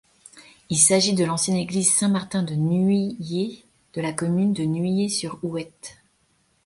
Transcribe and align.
Il 0.71 0.79
s'agit 0.79 1.13
de 1.13 1.23
l'ancienne 1.23 1.57
église 1.57 1.93
Saint-Martin 1.93 2.41
de 2.41 2.55
Nuillé 2.55 3.63
de 3.93 4.01
la 4.01 4.13
commune 4.13 4.51
de 4.51 4.63
Nuillé-sur-Ouette. 4.63 5.97